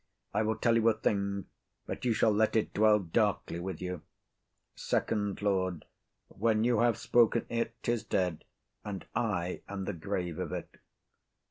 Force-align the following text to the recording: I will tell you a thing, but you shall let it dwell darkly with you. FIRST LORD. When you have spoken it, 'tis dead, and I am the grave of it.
I 0.33 0.41
will 0.41 0.55
tell 0.55 0.77
you 0.77 0.89
a 0.89 0.95
thing, 0.95 1.45
but 1.85 2.05
you 2.05 2.13
shall 2.15 2.31
let 2.31 2.55
it 2.55 2.73
dwell 2.73 2.97
darkly 2.97 3.59
with 3.59 3.79
you. 3.83 4.01
FIRST 4.75 5.43
LORD. 5.43 5.85
When 6.27 6.63
you 6.63 6.79
have 6.79 6.97
spoken 6.97 7.45
it, 7.49 7.75
'tis 7.83 8.03
dead, 8.03 8.43
and 8.83 9.05
I 9.13 9.61
am 9.69 9.85
the 9.85 9.93
grave 9.93 10.39
of 10.39 10.53
it. 10.53 10.75